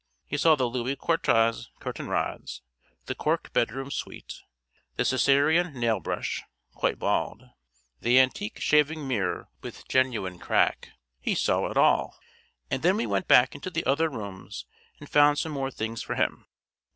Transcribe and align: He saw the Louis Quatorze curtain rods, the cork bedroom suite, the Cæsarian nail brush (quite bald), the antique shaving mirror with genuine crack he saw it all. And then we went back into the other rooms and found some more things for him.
He 0.25 0.35
saw 0.35 0.55
the 0.55 0.65
Louis 0.65 0.95
Quatorze 0.95 1.69
curtain 1.79 2.07
rods, 2.07 2.63
the 3.05 3.13
cork 3.13 3.53
bedroom 3.53 3.91
suite, 3.91 4.41
the 4.95 5.03
Cæsarian 5.03 5.75
nail 5.75 5.99
brush 5.99 6.41
(quite 6.73 6.97
bald), 6.97 7.43
the 7.99 8.19
antique 8.19 8.59
shaving 8.59 9.07
mirror 9.07 9.49
with 9.61 9.87
genuine 9.87 10.39
crack 10.39 10.93
he 11.19 11.35
saw 11.35 11.67
it 11.69 11.77
all. 11.77 12.17
And 12.71 12.81
then 12.81 12.97
we 12.97 13.05
went 13.05 13.27
back 13.27 13.53
into 13.53 13.69
the 13.69 13.85
other 13.85 14.09
rooms 14.09 14.65
and 14.99 15.07
found 15.07 15.37
some 15.37 15.51
more 15.51 15.69
things 15.69 16.01
for 16.01 16.15
him. 16.15 16.47